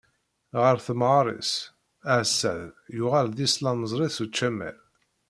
Ɣer 0.61 0.75
temɣer-is, 0.85 1.51
Ɛeṣṣad 2.15 2.63
yuɣal 2.95 3.27
d 3.37 3.39
islamẓri 3.47 4.07
s 4.15 4.17
ucamar. 4.23 4.77